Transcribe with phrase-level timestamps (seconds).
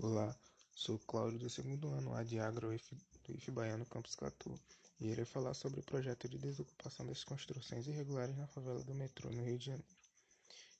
[0.00, 4.56] professor Cláudio do segundo ano A de Agro do IF Baiano Campus Catu
[5.00, 9.28] e irei falar sobre o projeto de desocupação das construções irregulares na favela do metrô
[9.28, 9.88] no Rio de Janeiro.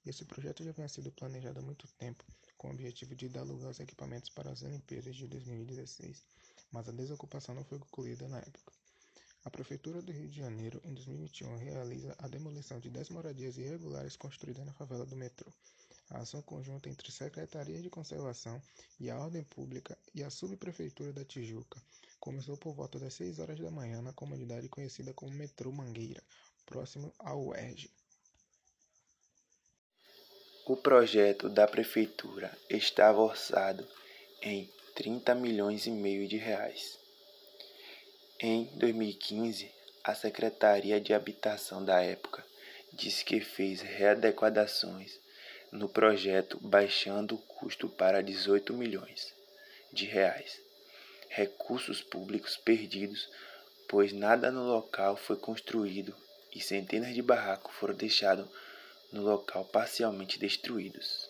[0.07, 2.25] Esse projeto já vinha sido planejado há muito tempo,
[2.57, 6.23] com o objetivo de dar lugar aos equipamentos para as Olimpíadas de 2016,
[6.71, 8.73] mas a desocupação não foi concluída na época.
[9.45, 14.15] A Prefeitura do Rio de Janeiro, em 2021, realiza a demolição de 10 moradias irregulares
[14.15, 15.53] construídas na favela do metrô.
[16.11, 18.63] A ação conjunta entre Secretaria de Conservação
[18.99, 21.81] e a Ordem Pública e a Subprefeitura da Tijuca
[22.19, 26.23] começou por volta das 6 horas da manhã na comunidade conhecida como Metrô Mangueira,
[26.65, 27.91] próximo ao UERJ.
[30.67, 33.87] O projeto da prefeitura estava orçado
[34.43, 36.99] em 30 milhões e meio de reais.
[38.41, 39.71] Em 2015,
[40.05, 42.45] a Secretaria de Habitação da época
[42.93, 45.19] disse que fez readequações
[45.71, 49.35] no projeto, baixando o custo para 18 milhões
[49.93, 50.61] de reais.
[51.29, 53.29] Recursos públicos perdidos,
[53.89, 56.15] pois nada no local foi construído
[56.55, 58.49] e centenas de barracos foram deixados
[59.13, 61.29] no local parcialmente destruídos.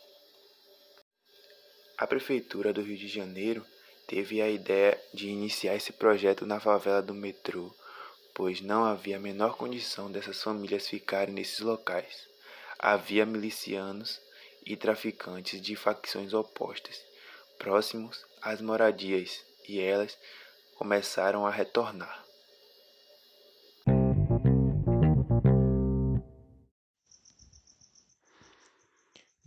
[1.97, 3.67] A Prefeitura do Rio de Janeiro
[4.07, 7.75] teve a ideia de iniciar esse projeto na favela do metrô,
[8.33, 12.29] pois não havia a menor condição dessas famílias ficarem nesses locais.
[12.79, 14.21] Havia milicianos
[14.69, 17.03] e traficantes de facções opostas,
[17.59, 20.17] próximos às moradias, e elas
[20.77, 22.23] começaram a retornar.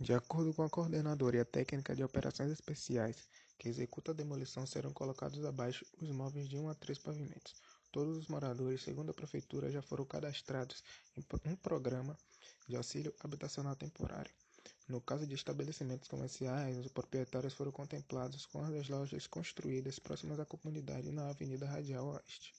[0.00, 4.66] De acordo com a coordenadora e a técnica de operações especiais que executa a demolição,
[4.66, 7.54] serão colocados abaixo os móveis de um a três pavimentos.
[7.92, 10.82] Todos os moradores, segundo a prefeitura, já foram cadastrados
[11.16, 12.18] em um programa
[12.66, 14.41] de auxílio habitacional temporário.
[14.88, 20.44] No caso de estabelecimentos comerciais, os proprietários foram contemplados com as lojas construídas próximas à
[20.44, 22.52] comunidade na Avenida Radial Oeste.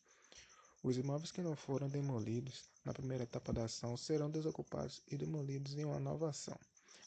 [0.81, 5.77] Os imóveis que não foram demolidos na primeira etapa da ação serão desocupados e demolidos
[5.77, 6.57] em uma nova ação.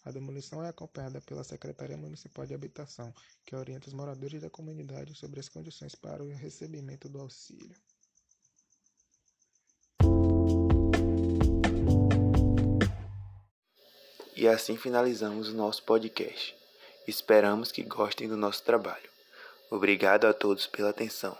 [0.04, 3.12] A demolição é acompanhada pela Secretaria Municipal de Habitação,
[3.44, 7.76] que orienta os moradores da comunidade sobre as condições para o recebimento do auxílio.
[14.36, 16.54] E assim finalizamos o nosso podcast.
[17.08, 19.08] Esperamos que gostem do nosso trabalho.
[19.70, 21.34] Obrigado a todos pela atenção.